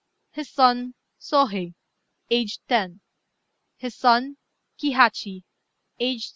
[0.31, 1.75] "His son, Sôhei,
[2.31, 3.01] aged 10.
[3.77, 4.37] "His son,
[4.79, 5.43] Kihachi,
[5.99, 6.29] aged 7."